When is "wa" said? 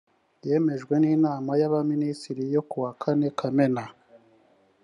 2.83-2.91